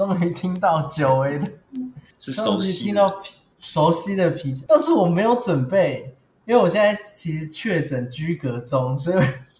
[0.00, 1.52] 终于听到久违的，
[2.16, 3.22] 是熟悉听到
[3.58, 9.16] 熟悉的啤酒，但是我没有准备，因为我现在其实确诊居隔中，所以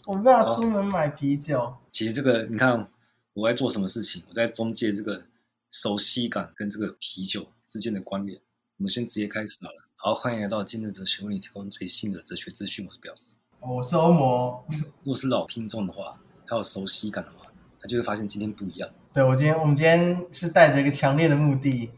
[0.06, 1.60] 我没办法出门买啤酒。
[1.60, 2.88] 哦、其实这个你看
[3.34, 5.24] 我在做什么事情，我在中介这个
[5.70, 8.40] 熟悉感跟这个啤酒之间的关联。
[8.78, 9.74] 我们先直接开始好了。
[9.96, 12.86] 好，欢迎来到今日哲学，为你提供最新的哲学资讯。
[12.86, 14.64] 我是表示，我是欧摩。
[15.02, 18.88] 如果是老听众的话，还有熟悉感的话，他就会发现今天不一样。
[19.12, 21.90] 对，我今天，我们今天是带着一个强烈的目的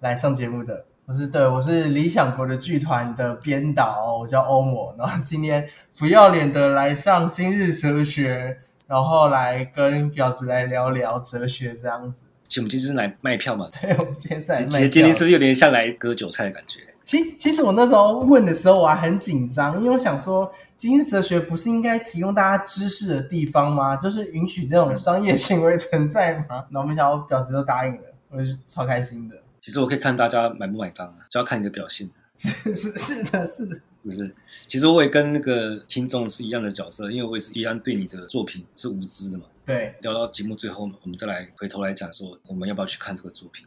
[0.00, 0.82] 来上节目的。
[1.04, 4.94] 我是对，我是理想国的剧团的编导，我叫欧摩。
[4.98, 8.56] 然后今天不要脸的来上今日哲学，
[8.86, 12.22] 然后来跟婊子来聊聊哲学这样子。
[12.48, 13.68] 其实我们今天是来卖票嘛？
[13.82, 14.78] 对，我们今天是来卖票。
[14.78, 16.80] 其实今天是不是有点像来割韭菜的感觉？
[17.04, 20.50] 其其实我那时候问的时候我还很紧张，因为我想说
[20.84, 23.96] 今日哲学不是应该提供大家知识的地方吗？
[23.96, 26.66] 就是允许这种商业行为存在吗？
[26.68, 29.34] 那我没想到表示都答应了，我就超开心的。
[29.58, 32.10] 其实我可以看大家买不买单啊，就要看你的表现。
[32.36, 34.34] 是是是的，是的，是不是？
[34.68, 39.44] 其实我也跟那个听众是一样的角色，因为我也是依然对你的作品是无知的嘛。
[39.64, 43.64] 对，聊到节目最后，我们再来回头来讲说，我们要不要去看这个作品，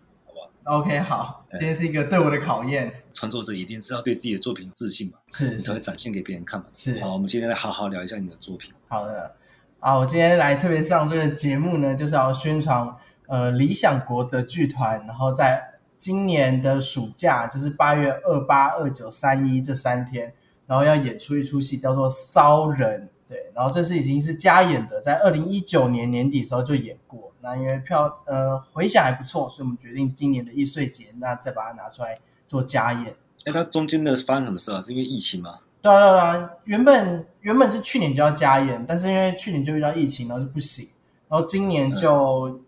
[0.68, 2.92] ？OK，好，今天是一个对我的考验。
[3.14, 6.68] 创作者一定是要对自己的作品自信嘛，是，你才会展现给别人看嘛。
[6.76, 8.72] 是，好，我们今天来好好聊一下你的作品。
[8.88, 9.36] 好的，
[9.80, 12.88] 啊，我今天来特别上这个节目呢，就是要宣传
[13.28, 15.74] 呃理想国的剧团，然后在。
[16.00, 20.32] 今年的暑假就是八月二八、二九、三一这三天，
[20.68, 23.02] 然后要演出一出戏，叫做《骚人》。
[23.28, 27.34] 对，然后这是已经是加演的，在二零一九年年底的时候就演过。
[27.48, 32.18] 那因为票呃回响还不错，所以我们决定今年的易碎节，那再把它拿出来
[32.48, 33.16] 做加演。
[33.46, 34.82] 哎，它中间的发生什么事啊？
[34.82, 35.60] 是因为疫情吗？
[35.82, 40.88] 对啊，对啊，原本原本是去年就要加演，但是因为去年就遇到疫情，然后就不行。
[41.30, 42.50] 然后今年就。
[42.50, 42.64] 嗯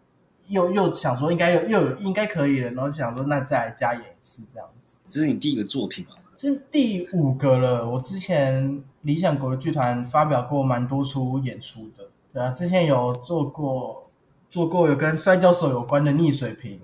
[0.49, 4.97] 又又想说应该又又有应该可以了，然后就想说那再来加演一次这样子。
[5.07, 6.15] 这是你第一个作品吗？
[6.35, 7.87] 这是第五个了。
[7.87, 12.03] 我之前理想国的剧团发表过蛮多出演出的，
[12.33, 14.08] 对啊，之前有做过
[14.49, 16.79] 做过有跟摔跤手有关的逆水平，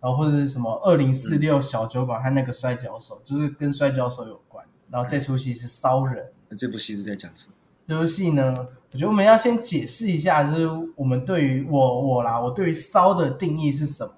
[0.00, 4.64] 然后或者是什么二零四六小酒馆和那个摔跤手，就是跟摔跤手有关。
[4.90, 6.26] 然后这出戏是骚人。
[6.48, 7.54] 那这部戏是在讲什么？
[7.86, 8.54] 这部戏呢？
[8.92, 14.14] 我觉得我们要先解释一下，就是我们对于我我啦，我对于骚的定义是什么？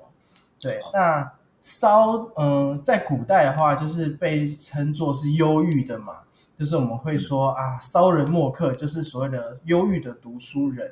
[0.59, 1.31] 对，那
[1.61, 6.15] 骚，嗯，在古代的话，就是被称作是忧郁的嘛，
[6.59, 10.91] 就是我们会说啊，骚人墨客，就是所谓的忧郁的读书人。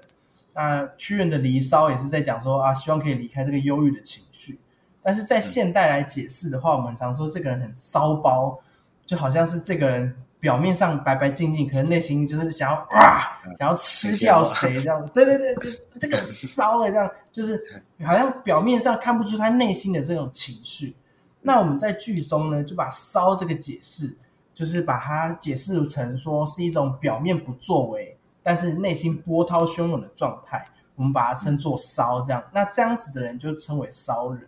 [0.54, 4.58] 那屈原的《离骚》也是在讲说啊，希望可以离开这个忧郁的情绪。
[5.02, 8.58] 但是在现代来解释的话，我们常说这个人很骚包，
[9.06, 10.16] 就好像是这个人。
[10.40, 15.12] 表面上白白净净，可能内心就是想要啊，想要吃掉谁这样子。
[15.12, 17.62] 对对对，就是这个骚的这样，就是
[18.02, 20.96] 好像表面上看不出他内心的这种情绪。
[21.42, 24.16] 那我们在剧中呢，就把骚这个解释，
[24.54, 30.64] 就是把它解释成说是一种表面不作为，但是内心波涛汹涌的状态。
[30.96, 32.42] 我们把它称作骚这样。
[32.52, 34.46] 那这样子的人就称为骚人。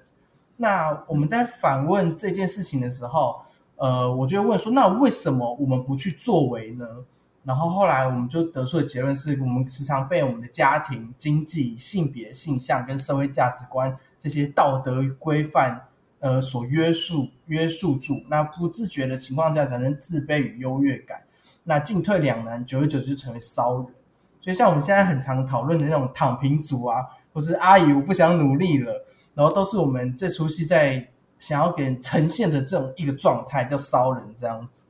[0.56, 3.42] 那我们在反问这件事情的时候。
[3.76, 6.86] 呃，我就问说，那为什么我们不去作为呢？
[7.42, 15.88] 然后后来我们就得出的结论是，我们时常被我们的家庭、经济、性别、性向跟社会价值观这些道德规范，
[16.20, 18.22] 呃，所约束、约束住。
[18.28, 21.24] 那不自觉的情况下，产生自卑与优越感，
[21.64, 23.86] 那进退两难，久而久之就成为骚人。
[24.40, 31.08] 所以像我们现在很常讨论的那种躺平族啊，或是阿姨我不想努力了，然后都是我们这出戏在。
[31.42, 34.84] 想要给人呈现的这种一个状态叫骚人这样子，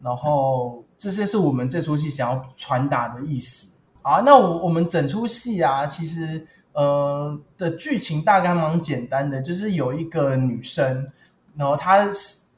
[0.00, 3.72] 然后这些是我们这出戏想要传达的意思。
[4.02, 11.06] 好，那我我们整出戏啊，其实呃的剧情大概蛮简单的，就是有一个女生，
[11.54, 12.10] 然后她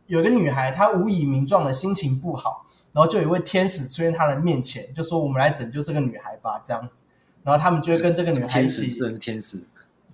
[0.06, 2.64] 有一个女孩，她无以名状的心情不好，
[2.96, 7.02] 然后就有一位天使出现他的面前，就说我们来拯救这个女孩吧这样子，
[7.44, 8.80] 然后他们就会跟这个女孩一起。
[8.80, 9.62] 天使是天使。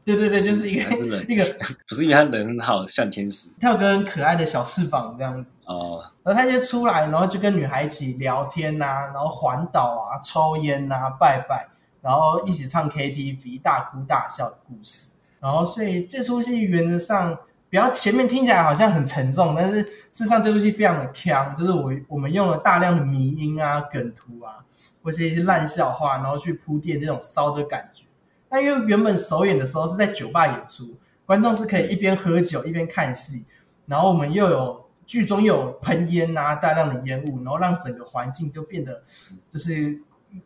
[0.04, 1.44] 对对对，就是一个是人 一个，
[1.88, 6.02] 不是因为他人很好，像天使，他有个很可爱的小翅膀这样子哦。
[6.25, 11.69] 然后他就出来，然后就跟女孩一起聊天呐、啊，然后环岛啊，抽烟呐、啊，拜拜，
[12.00, 15.11] 然后一起唱 KTV，大哭大笑的故事。
[15.38, 17.38] 然后所以这出戏原则上，
[17.72, 24.60] 比较前面听起来好像很沉重，但是事实上这部戏非常的锵，就是我我们用了大量的迷音啊、梗图啊，
[25.02, 28.04] 或者一些烂笑话，然后去铺垫这种骚的感觉。
[28.50, 33.46] 那因为原本首演的时候是在酒吧演出，观众是可以一边喝酒一边看戏，
[33.86, 39.02] 然后我们又有剧中又有喷烟啊，大量的烟雾，然后让整个环境就变得
[39.48, 39.98] 就是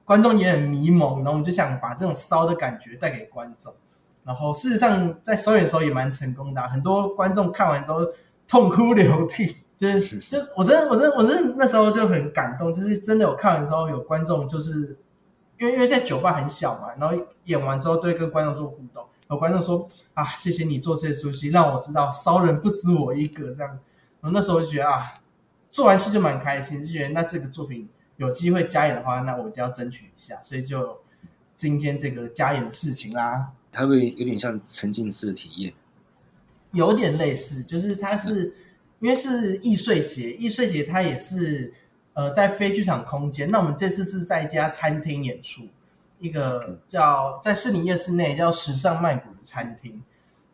[0.05, 3.75] 观众也很迷蒙，然后我们就想把这种骚的感觉带给观众，
[4.27, 8.01] 然后事实上在首演的时候也蛮成功的，啊，很多观众看完之后
[8.49, 14.99] 痛哭流涕，就是就我真的我真的我真的那时候就很感动，就是真的有看完之后有观众就是
[15.61, 23.71] 因为因为在酒吧很小嘛，然后演完之后都会跟观众做互动，有观众说啊谢谢你做这出戏，让我知道骚人不止我一个这样，
[24.21, 25.15] 然后那时候就觉得啊
[25.71, 30.99] 做完戏就蛮开心，就觉得那这个作品有机会加演的话，那我一定要争取一下，所以就
[31.57, 33.53] 今天这个加演的事情啦。
[33.77, 35.75] 它会有点像沉浸式的体验，
[36.73, 38.55] 有点类似，就是它是
[39.01, 41.75] 因为是易碎节，易碎节它也是
[42.15, 43.47] 呃在非剧场空间。
[43.51, 45.69] 那我们这次是在一家餐厅演出，
[46.19, 50.03] 一个叫在士林夜市内叫时尚曼谷的餐厅，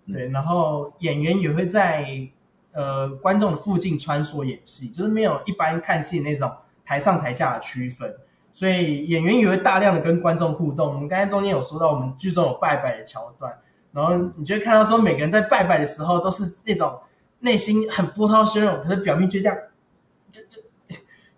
[0.08, 2.28] 对，然后演员也会在
[2.72, 6.52] 呃观众的附近穿梭演戏，就是没有一般看戏那种
[6.84, 8.12] 台上台下的区分。
[8.54, 10.92] 所以演员也会大量的跟观众互动。
[10.92, 13.50] 我们刚才中间有说到，我们剧中有拜拜的桥段，
[13.92, 16.98] 然后你就会看到说，每个人在拜拜的时候都是那种
[17.40, 19.56] 内心很波涛汹涌，可是表面就这样，
[20.30, 20.60] 就就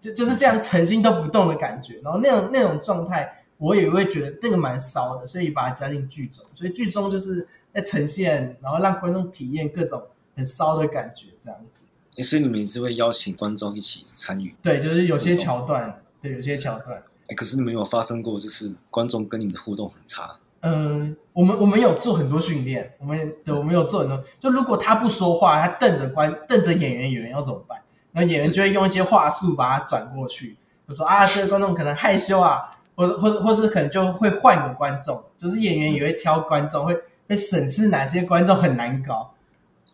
[0.00, 2.00] 就就是非常诚心都不动的感觉。
[2.02, 6.44] 然后那种那种状态，我也会觉得那个蛮骚的，所以把它加进剧中。
[6.54, 10.02] 所以剧中就是在呈现，然后让观众体验各种
[10.36, 11.84] 很骚的感觉，这样子。
[12.22, 14.54] 所以你们也是会邀请观众一起参与？
[14.60, 16.00] 对，就是有些桥段。
[16.24, 16.96] 对，有些桥段，
[17.28, 20.34] 哎，可是你们有发生过，就是观众跟你们的互动很差。
[20.62, 24.24] 嗯，我们我们有做很多训练，我们对，我们有做很多。
[24.40, 27.78] 就如果他不说话，他瞪着观，瞪着演员，演员要怎么办？
[28.10, 30.56] 然后演员就会用一些话术把他转过去，
[30.88, 36.98] 就说啊，这个观众可能害羞啊，或者或者或是可能就会换个观众，就是演员也会挑观众，会
[37.28, 39.30] 会审视哪些观众很难搞。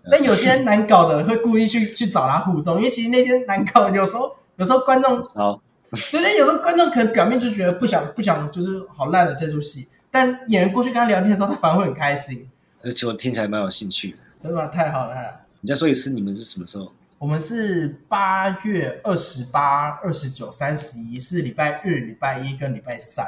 [0.08, 5.60] 但有些难搞的会故意去去找他互动，因为其实那些难搞的有时候有时候观众好。
[5.96, 12.48] 所以有时候观众可能表面就觉得不想不想，就是好烂的这出戏，但演员过去跟他聊天的时候，他反而会很开心。
[12.82, 14.68] 而且我听起来蛮有兴趣的，真的吗？
[14.68, 15.40] 太好了！
[15.60, 16.92] 你再说一次，你们是什么时候？
[17.18, 23.26] 我们是八月二十八、二十九、三十一，是礼拜日、礼拜一跟礼拜三。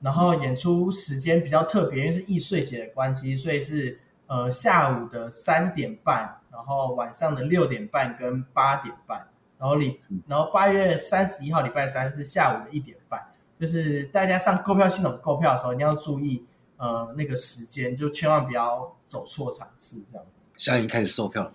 [0.00, 9.26] 然后演出时间比较特别，因为是易碎节的关系，所以是呃下午的三点半，然后晚上的六点半跟八点半。
[9.58, 13.20] 然后礼，然后八月三十一号礼拜三是下午的一点半，
[13.58, 16.44] 就是大家上购票系统购票的时候，一定要注意，
[16.76, 20.44] 呃，那个时间就千万不要走错场次，这样子。
[20.56, 21.52] 现在已经开始售票了。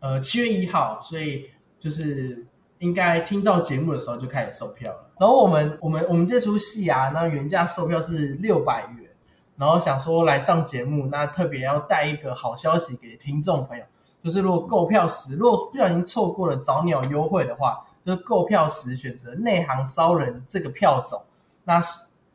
[0.00, 1.48] 呃，七月一号，所以
[1.78, 2.46] 就是
[2.78, 5.10] 应该听到节目的时候就开始售票了。
[5.18, 9.08] 然后我们我们我们这出戏啊，那原价售票是六百元，
[9.56, 13.84] 然后想说来上节目，那特别要带一个好消息给听众朋友。
[14.22, 21.20] 就是如果购票时，如果不小心错过了早鸟优惠的话，就是购票时选择内行骚人这个票种，
[21.64, 21.82] 那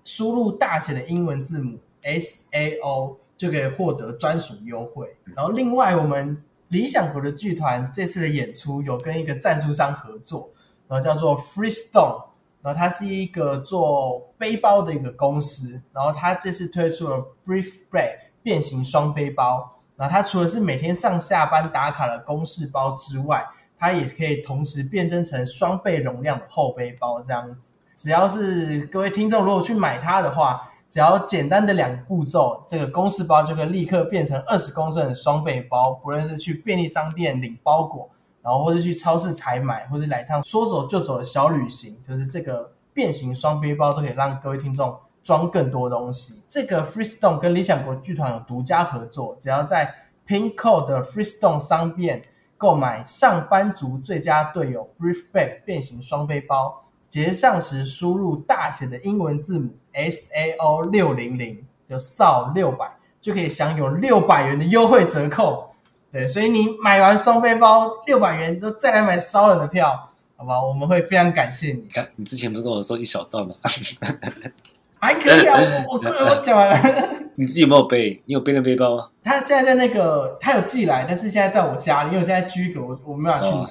[0.04, 5.16] 输入大写的英文字母 S A O 就可以获得专属优惠。
[5.36, 10.50] 然后另外，我们理想国的剧团这次的演出有跟一个赞助商合作，
[10.88, 12.24] 然后叫做 Freestone，
[12.62, 19.77] 然后它是一个做背包的一个公司，然后它这次推出了 Brief Bag 变形双背包。
[19.98, 23.44] 那它除了是每天上下班打卡的公事包之外，
[23.78, 27.72] 它也可以同时变身成双倍容量的后背包这样子。
[27.96, 35.94] 只要是各位听众如果去买它的话，只要简单的两步骤，这个公事包就可以立刻变成二十公升的双背包。
[35.94, 38.10] 不论是去便利商店领包裹，
[38.44, 44.96] 然后或是去超市采买，或者来趟说走就走的小旅行，就是这个变形双背包都可以让各位听众。
[45.28, 49.94] 装更多东西，这个 Freestone 跟理想国剧团有独家合作，只要在
[50.26, 52.22] pink co 的 Freestone 商店
[52.58, 65.70] 购买上班族最佳队友 Brief Bag 变形双背包，结账时输入大写的英文字母 S A O 六零零，就 SAO 六百，就可以享有六百元的优惠折扣。
[66.10, 70.66] 对，所以你买完双背包六百元，就再来买骚人的票，好不好？
[70.66, 71.86] 我们会非常感谢你。
[71.92, 73.54] 看，你之前不是跟我说一小段吗？
[75.00, 77.10] 还可以啊，我我我讲完了。
[77.36, 78.22] 你自己有没有背？
[78.26, 79.10] 你有背那背包吗？
[79.24, 83.64] 他现在在那个，他有寄来，但是现在在我家里，因为我现在居隔，我我没办法去拿。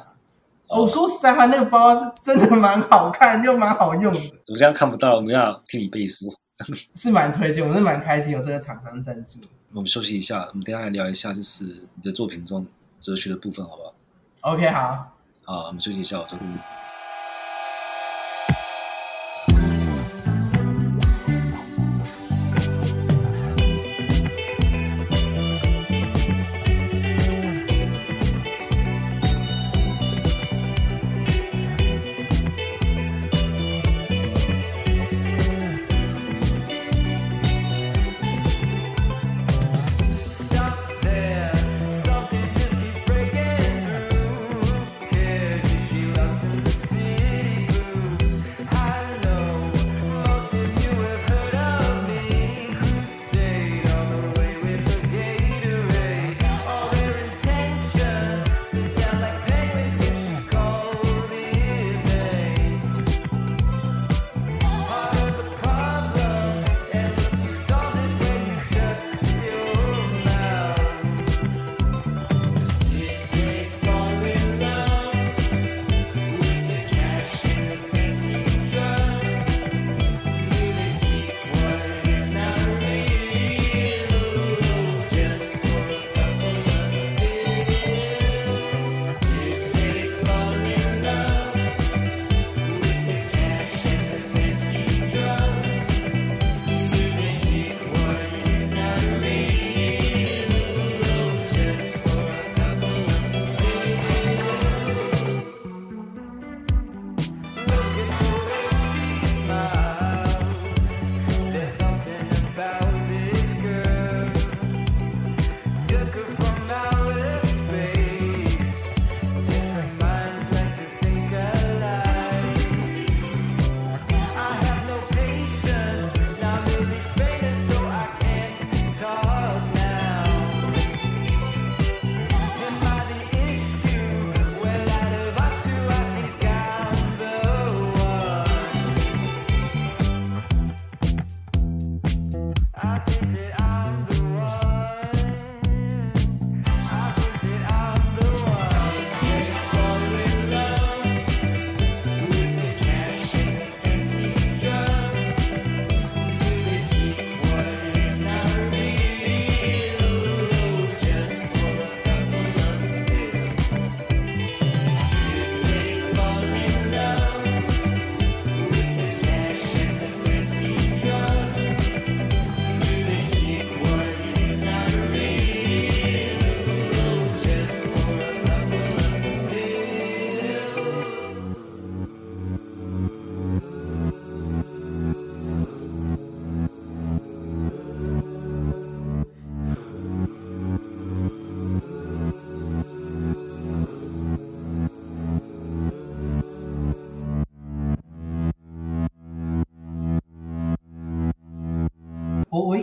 [0.69, 4.19] 哦，我说实在话，那个包是真的蛮好看又蛮好用的。
[4.49, 6.27] 我现在看不到，我们要听你背书。
[6.95, 9.41] 是蛮推荐，我是蛮开心有这个厂商赞助。
[9.73, 12.67] 我们休息一下，我们等一下来聊一下，就是你的作品中
[12.99, 13.95] 哲学的部分，好不好
[14.53, 15.13] ？OK，好。
[15.45, 16.51] 好，我们休息一下，我这边。
[16.51, 16.76] 我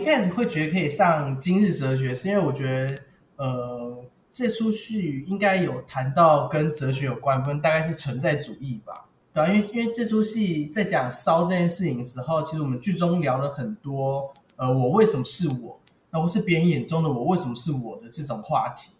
[0.04, 2.94] 开始会觉得可以上今日哲学，是因为我觉得，
[3.36, 15.80] 呃，这出戏应该有谈到跟哲学有关，分大概是存在主义吧，对啊，因为因为这出戏在讲烧这件事情的时候，其实我们剧中聊了很多，呃，我为什么是我，
[16.10, 18.90] 那我是别人眼中的我为什么是我的这种话题，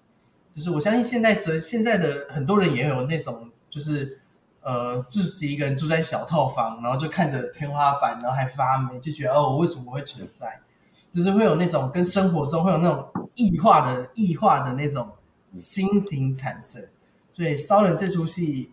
[0.56, 4.18] 就是我相信现在哲现在的很多人也有那种，就是
[4.62, 10.60] 呃自己一个人住在小套房，然后就看着天花板，然后还发霉，就觉得哦，我为什么会存在？
[11.14, 13.06] 就是会有那种跟生活中会有那种
[13.36, 15.08] 异化的异化的那种
[15.54, 16.84] 心情产生，
[17.32, 18.68] 所以骚人这出戏，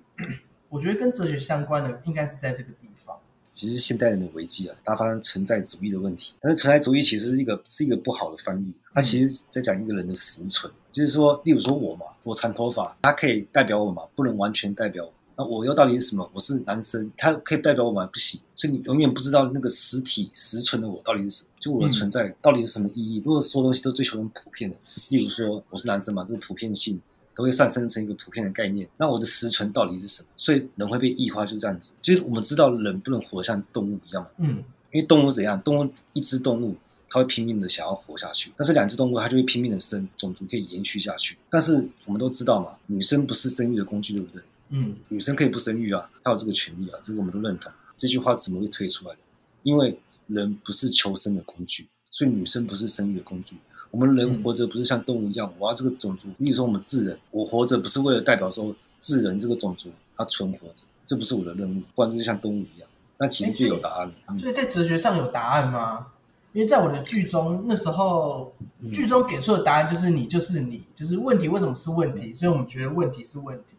[0.68, 3.16] 我觉得跟哲学相关的应该是在这个地方。
[3.52, 15.14] 其实现代人的危机啊，它发生存在主义的问题，但是存在主义其实是一个是一个不好的翻译，它其实在讲一个人的实存，就是说，例如说我嘛，我长头发，它可以代表我嘛，不能完全代表我。
[15.42, 16.30] 那我又到底是什么？
[16.34, 18.06] 我是男生，他可以代表我吗？
[18.06, 23.24] 不行，所以你永远不知道那个实体实存的我到底是什么，就我的存在到底有什么意义？
[23.26, 24.78] 如果所有东西都追求很普遍的，
[25.10, 27.02] 例如说我是男生嘛，这个普遍性
[27.36, 30.28] 都会上升成一个普遍的概念，那我的实存到底是什么？
[30.38, 31.92] 所以人会被异化，就是这样子。
[32.04, 35.60] 就是我们知道人不能活像动物一样，嗯，因为动物怎样？
[35.64, 36.76] 动物一只动物
[37.10, 41.36] 它会拼命的想要活下去，但是两只动物它就会拼命的生，种族可以延续下去。
[41.50, 44.44] 但是我们都知道嘛，女生不是生育的工具，对不对？
[44.72, 47.72] 嗯，女生可以不生育啊，她有这个权利啊，这个我们都认同。
[47.98, 49.20] 这句话怎么会推出来的？
[49.64, 53.56] 因为人不是求生的工具，所以女生不是生育的工具。
[53.92, 56.30] 我们人活着不是像动物一样，我要这个种族。
[56.40, 62.90] 比如说我们智人，我活着不是为了代表说智人这个种族它存活着，这不是我的任务，不然就是像动物一样。
[63.18, 64.14] 那其实就有答案了。
[64.40, 66.08] 所以在哲学上有答案吗？
[66.54, 68.54] 因为在我的剧中，那时候
[68.92, 73.76] 剧中给出的答案就是你就是你，就是问题为什么是问题，所以我们觉得问题是问题。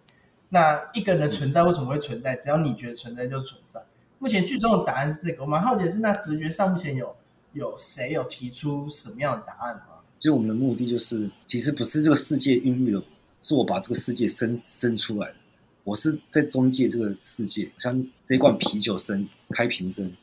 [0.54, 2.36] 那一个人的存在为什么会存在？
[2.36, 3.82] 只要你觉得存在就存在。
[4.18, 7.16] 目前剧中的答案是这个，我蛮好奇的是，那直觉上目前有
[7.54, 9.84] 有谁有提出什么样的答案吗？
[10.18, 13.02] 就我们的目的就是，其实不是这个世界孕育了，
[13.40, 15.34] 是我把这个世界生生出来的。
[15.84, 20.14] 我是在中介这个世界，像这一罐啤酒声、开瓶声，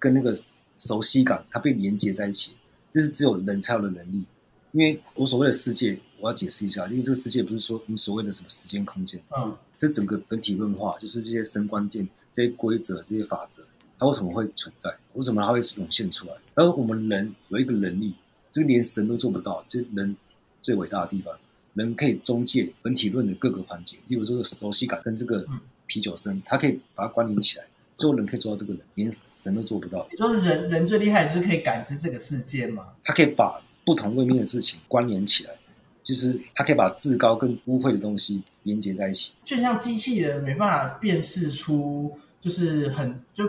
[0.00, 0.36] 跟那个
[0.76, 2.56] 熟悉感，它被连接在一起，
[2.90, 4.24] 这是只有人才有的能力。
[4.72, 9.22] 因为我所谓的世界，我要解释一下，因为这个世界不是说你所谓的什么时间空间。
[9.38, 13.62] 嗯这整个本体论化，就是这些生观电、这些规则、这些法则，
[13.98, 14.94] 它为什么会存在？
[15.14, 16.34] 为什么它会涌现出来？
[16.54, 18.14] 但是我们人有一个能力，
[18.50, 20.16] 这个连神都做不到，这人
[20.62, 21.38] 最伟大的地方，
[21.74, 25.46] 人可以中介本体论的各个环节，例如这个熟悉感跟这个
[25.86, 27.64] 啤酒声，它可以把它关联起来，
[27.96, 30.06] 只有人可以做到这个人，连神都做不到。
[30.10, 32.86] 你说人人最厉害就是可以感知这个世界吗？
[33.02, 35.50] 他可以把不同位面的事情关联起来。
[36.06, 43.44] 就是它可以把至高跟污秽的东西连接在一起，就像机器人没办法辨识出，就是很就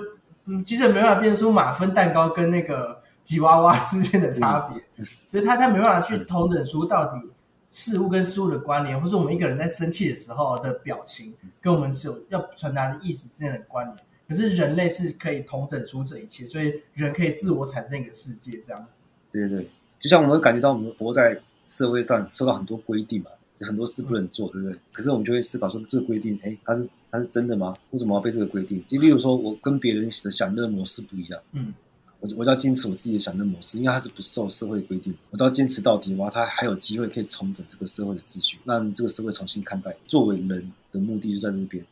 [0.46, 7.22] 嗯，机器人没办法辨识出马芬蛋糕跟那个吉娃娃之间的差别，嗯、所以它它没办法去统整出到底
[7.70, 13.98] 事物跟事物的关联，或是我们一个人在生气的时候的表情跟我们只有要传达的意思之间的关联。
[14.28, 19.00] 可是人类是可以统整出这一切，所以人可以自我产生一个世界这样子。
[19.32, 21.40] 对对对，就像我们会感觉到我们活在。
[21.68, 24.80] 社会上受到很多规定嘛，有很多事不能做，对不对？
[24.94, 27.76] 可是我们就会思考说，这个规定，哎，它是它是真的吗？
[27.92, 28.82] 为什么要被这个规定？
[28.88, 31.74] 就例如说，我跟别人的享乐模式不一样，嗯，
[32.22, 39.94] 我我要坚持我自己的享乐模式，因为它是不受社会规定，我都要坚持到底，哇，它还有机会可以重整这个社会的秩序，让这个社会重新看待。
[40.08, 41.86] 作为人的目的就在这边，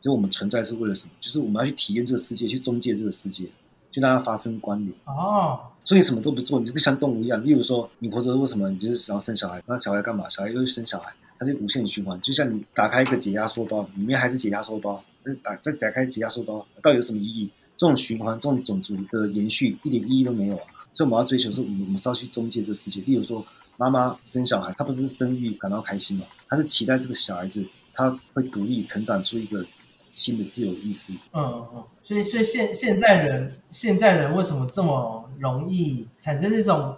[0.00, 1.12] 就我们存在是为了什么？
[1.20, 3.44] 就是我们要去体验这个世界，去中介这个世界，
[3.92, 4.92] 去让它发生关联。
[5.04, 5.60] 哦。
[5.90, 7.44] 所以什么都不做，你就跟像动物一样。
[7.44, 8.70] 例如说，你活着为什么？
[8.70, 10.28] 你就是想要生小孩，那小孩干嘛？
[10.28, 12.20] 小孩又去生小孩，它是无限循环。
[12.20, 15.02] 就像你打开一个解压缩包，里面还是解压缩包，
[15.42, 17.50] 打再打开解压缩包，到底有什么意义？
[17.76, 20.62] 这种循环，这种种族的延续，一点意义都没有啊！
[20.94, 23.00] 所以我们要追求是，我们我们是要去中介这个世界。
[23.00, 23.44] 例如说，
[23.76, 26.24] 妈妈生小孩，她不是生育感到开心吗？
[26.48, 29.66] 她是期待这个小孩子他会独立成长出一个
[30.12, 31.12] 新的自由意识。
[31.32, 36.96] 嗯嗯，所以所以现现在人现在人为什么这么容易产生这种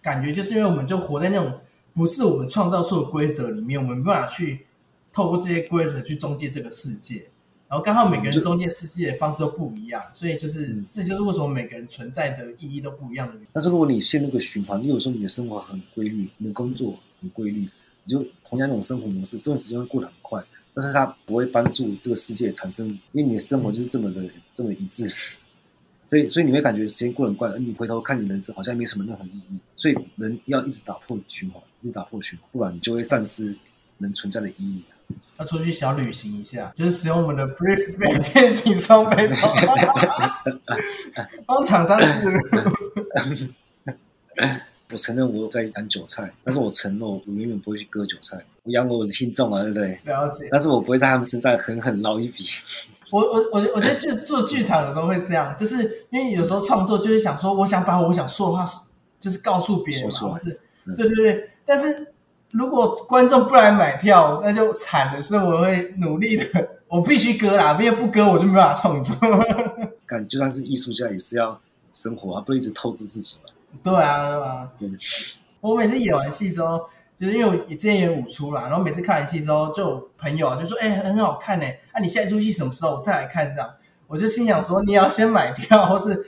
[0.00, 0.32] 感觉？
[0.32, 1.52] 就是因为我们就活在那种
[1.92, 4.64] 不是我们创造出的规则里面，我们没办法去
[5.12, 7.26] 透过这些规则去中介这个世界。
[7.68, 13.34] 然后刚好每个人中介世界的方式都不一样，所以就是、这就是为什么每个人存在的意义都不一样的。
[13.52, 17.68] 但是如果你陷入个循环，你有时候你的生活很规律，你的工作很规律，
[18.04, 20.42] 你就同样那种生活模式，这种时间会过得很快，
[20.74, 25.06] 但是它不会帮助这个世界产生，因为你的生活就是这么的、嗯、这么一致，
[26.06, 33.54] 所以所以你会感觉时间过得很快，而你回头看你人生好像没什么任何意义，所以人要一直打破循环，一直打破循环，不然你就会丧失
[33.98, 34.82] 人存在的意义。
[35.38, 39.54] 要出去小旅行一下，就是使用我们的 Brief 变形双背包，
[41.46, 42.40] 帮厂商植入。
[44.90, 48.42] 我承认我在养韭菜，但是我承诺我永远不会去割韭菜。
[48.64, 49.98] 我养我的听众啊，对不对？
[50.04, 50.48] 了解。
[50.50, 52.44] 但是我不会在他们身上狠狠捞一笔。
[53.10, 58.64] 我我我我觉得就做剧场的时候会这样，就是因为有时候创作就是想说，我想把我想说的话，
[59.20, 60.38] 就是告诉别人，说出来。
[60.40, 60.60] 是，
[60.96, 62.08] 对对对，但是。
[62.56, 65.20] 如果观众不来买票，那就惨了。
[65.20, 66.44] 所以我会努力的，
[66.86, 69.16] 我必须割啦，因为不割我就没办法创作。
[70.06, 71.60] 感就算是艺术家也是要
[71.92, 73.50] 生活啊，不一直透支自己嘛。
[73.82, 74.68] 对啊，对啊。
[74.78, 74.88] 对。
[75.60, 76.80] 我每次演完戏之后，
[77.24, 83.70] 就是因为我之前演武出啦，然后每次看完戏之后，就有朋友啊就说：“哎、欸，很好看哎、欸，啊，你下一出戏什么时候我再来看？”这样，
[84.06, 86.26] 我就心想说：“你要先买票，或是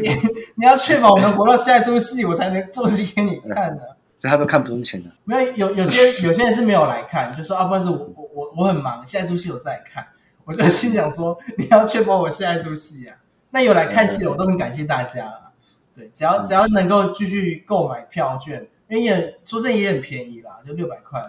[0.00, 0.08] 你
[0.54, 10.06] 你要确保我能活到下一出戏，我才能做戏给你看的。”所以他都看不用钱的，没有有有些有些人是没有来看，就说啊，不然是我我我我很忙，下一出戏我再来看。
[10.44, 13.16] 我就心想说，你要确保我下一出戏啊。
[13.50, 15.50] 那有来看戏的，我都很感谢大家了。
[15.94, 21.22] 对，只要只要能够继续购买票券，因为也说真也很便宜啦，就六百块，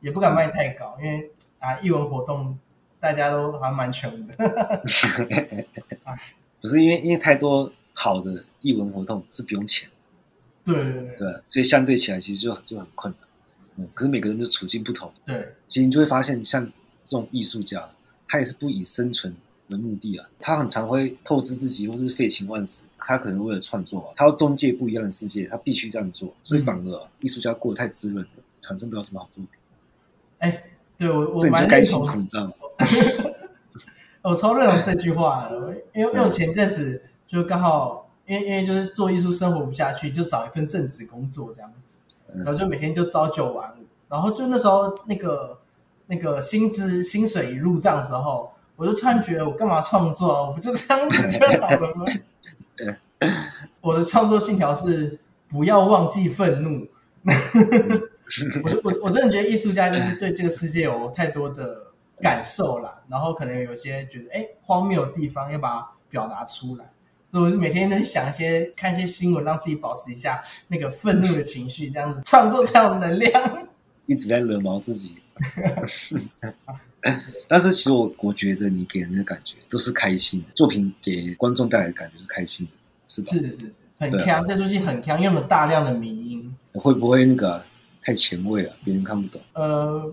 [0.00, 2.58] 也不敢卖太高，因为啊，艺文活动
[2.98, 4.34] 大家都还蛮穷的。
[6.60, 9.88] 不是因为因为太多好的艺文活动是不用钱。
[10.62, 13.28] 对对对，对，所以相对起来其实就就很困难，
[13.76, 16.62] 嗯，可是每个人的处境不同，对，其实你就会发现，像
[17.02, 17.88] 这种艺术家，
[18.28, 19.34] 他也是不以生存
[19.70, 28.30] 为目的啊，他很常会透支自己，或是废寝忘食，他可能为了创作啊，他要中介不一样的世界，他必须这样做，所以反而啊，艺术家过得太滋润了，
[28.60, 29.48] 产生不了什么好作品。
[30.38, 30.64] 哎，
[30.98, 32.52] 对我我这你就该辛苦，你知道吗？
[34.22, 35.56] 我超认同这句话的，
[35.94, 38.06] 因为因为我前阵子就刚好。
[38.26, 41.96] 因为因为就是做艺术生活不下去，就找一份正职工作这样子，
[42.32, 45.58] 然后就每天就朝九晚五，然后就那时候那个
[46.06, 50.32] 那个薪资薪水一入账的时候，我就突然觉得我干嘛创作？
[50.32, 52.06] 啊我不就这样子就好了吗？
[53.82, 55.18] 我的创作信条是
[55.50, 56.88] 不要忘记愤怒。
[58.64, 61.76] 我我我真的觉得艺术家就是对这个世界有太多的
[62.22, 66.90] 感受啦，然后可能有些觉得哎荒谬的地方要把它表达出来。
[67.30, 73.68] 所以我就每天都想一些，看一些新闻，让自己保持一下那个愤怒的情绪，这样子创作才有能量。
[74.06, 75.18] 一直在惹毛自己，
[77.48, 82.72] 但是其实我我觉得你给人的感觉都是开心的，作品给观众带来的感觉是开心的，
[83.06, 83.32] 是吧？
[83.32, 86.54] 是是是，很强，这出戏很强，因为有大量的迷音。
[86.74, 87.62] 会不会那个
[88.02, 89.40] 太前卫了，别人看不懂？
[89.54, 90.12] 呃，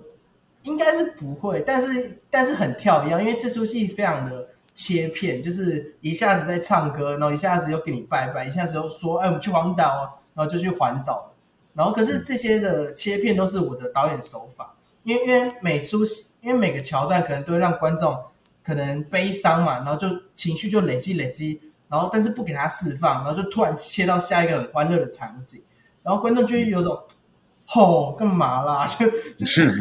[0.63, 4.47] 应该是不会，但是但是很跳一样，因为这出戏非常的。
[4.79, 11.33] 切片就是一下子在唱歌，然后一下子又给你拜拜，一下子又说：“哎，我们去环岛啊！”然后就去环岛。
[11.73, 14.75] 然后可是这些的切片都是我的导演手法，
[15.07, 18.13] 因为因为每出戏，因为每个桥段可能都会让观众
[18.61, 25.63] 可能悲伤嘛，然后就情绪就累积累积，然后但是不给他释放，然后就突然切到下一个很欢乐的场景，
[26.03, 27.01] 然后观众就有种
[27.65, 29.71] “吼，干嘛啦？” 就就是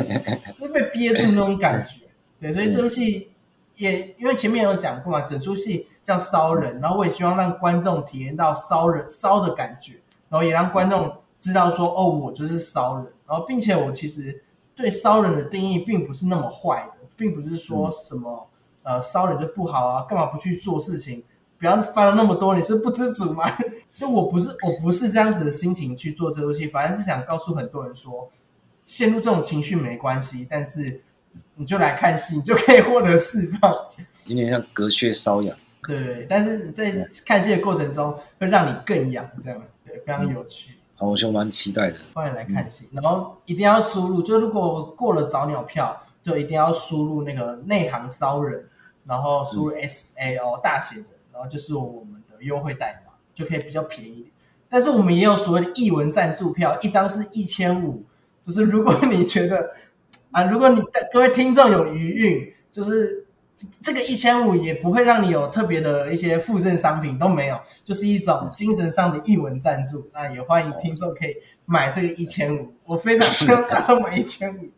[0.61, 1.97] 就被憋住那种感觉。
[2.41, 3.33] 对，所以这部戏。
[3.79, 9.93] 也因为前面有讲过嘛，整出戏叫骚人，然后我也希望让观众体验到骚人骚的感觉，
[10.31, 14.43] 然后也让观众知道说，哦，我就是骚人，然后并且我其实
[14.77, 18.49] 对骚人的定义并不是那么坏的，并不是说什么
[18.83, 21.25] 呃骚人就不好啊，干嘛不去做事情，
[21.59, 23.45] 不要翻了那么多，你是不知足吗？
[23.89, 28.31] 就我不是我不是这样子的心情去做这出戏，反而是想告诉很多人说，
[28.85, 31.03] 陷入这种情绪没关系，但是。
[31.59, 33.71] 你就来看戏，你就可以获得释放。
[34.27, 40.73] 有点像隔靴搔痒，对对，但是在看戏的过程中会让你更痒，这样对，非常有趣。
[40.73, 41.99] 嗯、好，我就蛮期待的。
[42.15, 48.67] 欢迎来看戏，嗯、然后一定要输入，就如果过了早鸟票，就一定要输入那个内行骚人，
[49.05, 54.31] 然后输入 S A O 大写的，然后就是我们的优惠代码，就可以比较便宜。
[54.71, 58.03] 但是我们也有所谓的译文赞助票，一张是一千五，
[58.43, 59.73] 就是如果你觉得
[60.31, 60.81] 啊，如果你
[61.13, 63.26] 各位听众有余韵，就是
[63.81, 70.09] 这个一千五也不会让你有特别的一些附赠商品都没有，就是一种精神上的艺文赞助。
[70.13, 74.69] 那也欢迎听众可以买这个一千五，我非常希望打算买一千五。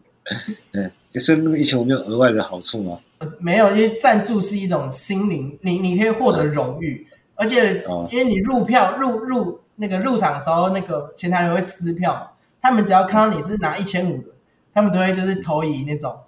[0.71, 3.01] 对，所以那个一千五没有额外的好处吗？
[3.19, 9.61] 呃，没有，因为赞助是一种心灵，你你可以获得荣誉，而且因为你入票入入。
[9.81, 12.23] 那个入场的时候，那个前台人会撕票嘛，
[12.61, 14.31] 他们只要看到你是拿一千五的，
[14.75, 16.19] 他们都会就是投以那种啊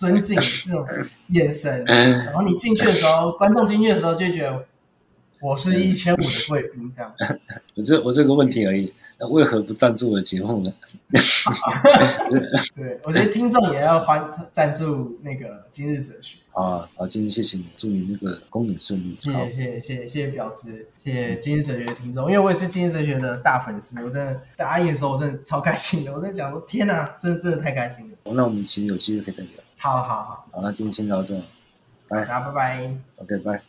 [0.00, 0.34] 尊敬
[0.64, 0.86] 这种
[1.28, 4.64] 眼神，然后你进去的时候，观众进去的时候就觉得
[5.42, 7.14] 我是一千五的贵宾这样。
[7.76, 8.90] 我这我这个问题而已。
[9.18, 10.72] 那为何不赞助我的节目呢？
[12.74, 16.38] 对，我觉得听众也要欢赞助那个今日哲学。
[16.52, 19.18] 好啊，好，今天谢谢你，祝你那个公演顺利。
[19.20, 26.14] 谢谢，谢谢，谢谢，谢谢表侄，谢谢今日哲学的听众，因为我也是今日哲学的大粉丝，我真的答应的时候，我真的超开心的。
[26.14, 28.16] 我在讲说，天哪，真的真的太开心了。
[28.22, 29.50] 哦，那我们其实有机会可以再聊。
[29.82, 31.34] 好好好，好，那今天先到这，
[32.06, 32.94] 拜，好，拜拜。
[33.16, 33.62] OK，拜。